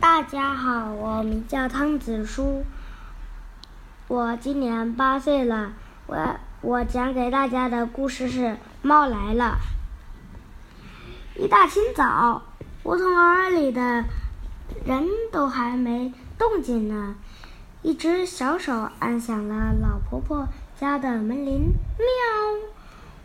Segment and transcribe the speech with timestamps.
[0.00, 2.64] 大家好，我名叫汤子舒，
[4.06, 5.72] 我今年八岁了。
[6.06, 8.40] 我我讲给大家的故事是
[8.80, 9.58] 《猫来了》。
[11.42, 12.42] 一大清早，
[12.84, 14.04] 胡同儿里的
[14.86, 17.16] 人都还没动静呢，
[17.82, 20.46] 一只小手按响了老婆婆
[20.78, 22.06] 家的门铃，喵！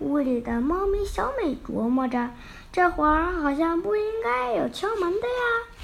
[0.00, 2.30] 屋里的猫咪小美琢磨着，
[2.72, 5.75] 这会儿好像不应该有敲门的呀。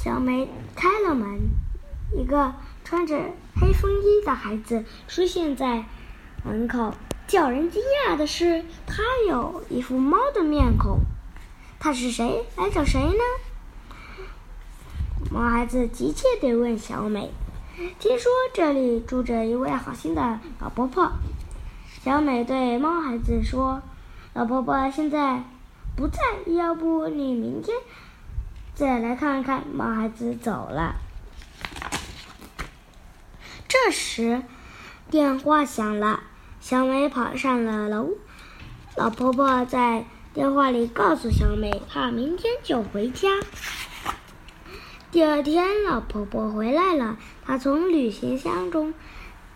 [0.00, 1.50] 小美开了门，
[2.16, 3.16] 一个穿着
[3.60, 5.86] 黑风衣的孩子出现在
[6.44, 6.94] 门口。
[7.26, 11.00] 叫人惊讶的是，他有一副猫的面孔。
[11.80, 12.46] 他是谁？
[12.56, 14.28] 来找谁呢？
[15.32, 17.32] 猫孩子急切地问小美
[17.98, 21.10] ：“听说这里住着一位好心的老婆婆。”
[22.04, 23.82] 小美对猫孩子说
[24.32, 25.42] ：“老婆婆现在
[25.96, 26.20] 不在，
[26.54, 27.76] 要不你明天？”
[28.78, 30.94] 再来看看，毛孩子走了。
[33.66, 34.44] 这时，
[35.10, 36.20] 电话响了，
[36.60, 38.10] 小美跑上了楼。
[38.94, 43.40] 老婆婆在电话里告诉小美，她明天就回家。
[45.10, 48.94] 第二天，老婆婆回来了，她从旅行箱中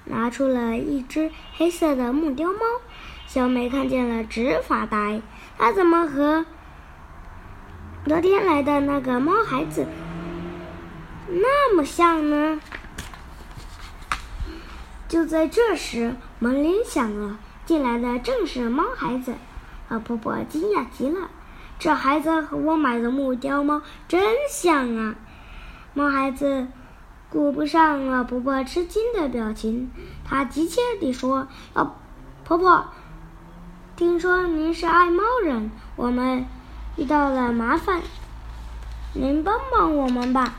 [0.04, 2.58] 拿出了一只黑色的木雕猫。
[3.28, 5.22] 小美看见了，直发呆。
[5.56, 6.44] 她怎么和？
[8.04, 9.86] 昨天来的那个猫孩子，
[11.28, 12.60] 那么像呢。
[15.08, 19.34] 就在这时，门铃响了，进来的正是猫孩子。
[19.88, 21.30] 老婆婆惊讶极了，
[21.78, 25.14] 这孩子和我买的木雕猫真像啊！
[25.94, 26.66] 猫孩子
[27.30, 29.92] 顾不上老婆婆吃惊的表情，
[30.24, 31.94] 他急切地说：“老
[32.42, 32.86] 婆婆，
[33.94, 36.44] 听说您是爱猫人，我们……”
[36.96, 38.02] 遇到了麻烦，
[39.14, 40.54] 您帮帮我们吧。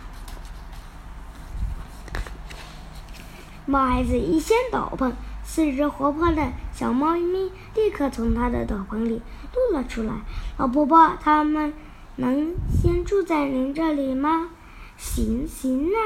[3.66, 5.14] 猫孩子一掀斗篷，
[5.44, 9.21] 四只活泼的小猫咪立刻从他的斗篷里
[9.54, 10.14] 露了出来。
[10.58, 11.73] 老婆婆，他们
[12.16, 14.50] 能先住在您这里吗？
[14.98, 16.00] 行行啊！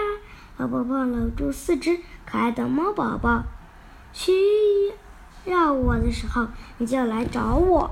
[0.58, 3.44] 老婆婆搂住四只可爱的猫宝宝，
[4.14, 4.34] 需
[5.46, 7.92] 要我的时候你就来找我。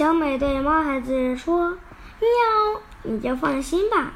[0.00, 1.76] 小美对猫孩子说
[2.20, 4.14] ：“喵，你就放心吧。”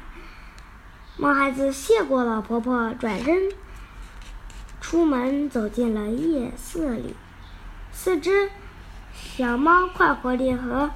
[1.15, 3.51] 猫孩子谢过老婆婆，转身
[4.81, 7.15] 出门，走进了夜色里。
[7.91, 8.49] 四只
[9.13, 10.89] 小猫快活地和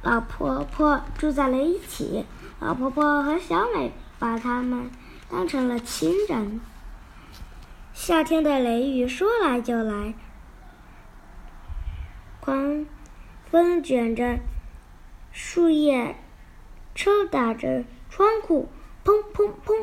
[0.00, 2.24] 老婆婆住在了一起。
[2.60, 4.88] 老婆婆和小美把它们
[5.28, 6.60] 当成了亲人。
[7.92, 10.14] 夏天的雷雨说来就来，
[12.38, 12.86] 狂。
[13.50, 14.40] 风卷着
[15.32, 16.16] 树叶，
[16.94, 18.68] 抽打着窗户，
[19.04, 19.74] 砰砰砰！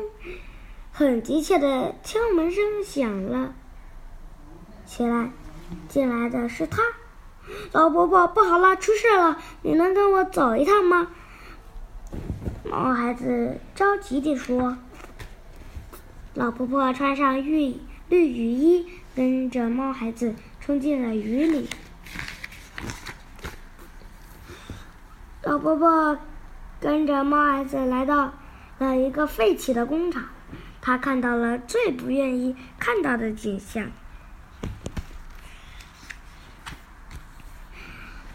[0.92, 3.54] 很急切的敲门声响了
[4.86, 5.30] 起来。
[5.88, 6.82] 进来的是他，
[7.72, 9.38] 老婆婆，不好了，出事了！
[9.62, 11.08] 你能跟我走一趟吗？
[12.64, 14.76] 毛孩子着急地说。
[16.34, 17.76] 老婆婆穿上绿
[18.08, 18.86] 绿雨衣，
[19.16, 21.68] 跟着猫孩子冲进了雨里。
[25.46, 26.18] 老婆婆
[26.80, 28.32] 跟着猫孩子来到
[28.78, 30.24] 了一个废弃的工厂，
[30.80, 33.90] 她看到了最不愿意看到的景象。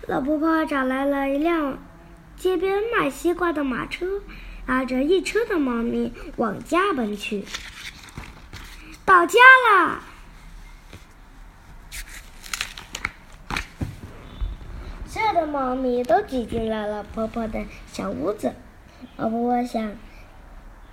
[0.08, 1.80] 老婆婆找来了一辆
[2.36, 4.22] 街边卖西瓜的马车，
[4.68, 7.44] 拉着一车的猫咪往家奔去。
[9.04, 9.40] 到家
[9.72, 10.04] 了。
[15.34, 18.54] 的猫咪都挤进了老婆婆的小屋子。
[19.16, 19.94] 老婆婆想，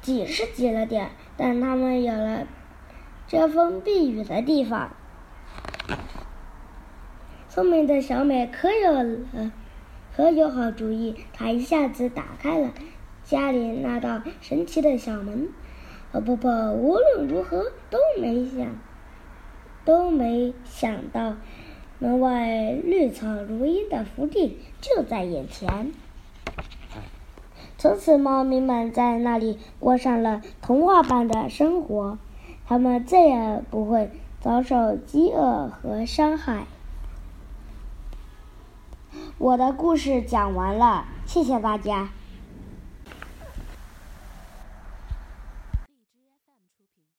[0.00, 2.46] 挤是挤了点但它们有了
[3.26, 4.90] 遮风避雨的地方。
[7.48, 9.52] 聪明的小美可有了，
[10.14, 11.16] 可有好主意。
[11.32, 12.70] 她一下子打开了
[13.24, 15.48] 家里那道神奇的小门。
[16.12, 18.76] 老婆婆无论如何都没想，
[19.84, 21.34] 都没想到。
[21.98, 25.92] 门外绿草如茵的福地就在眼前。
[27.78, 32.18] 从此，猫咪们在那里过上了童话般的生活，
[32.66, 34.10] 它们再也不会
[34.40, 36.66] 遭受饥饿和伤害。
[39.38, 42.10] 我的故事讲完了，谢谢大家。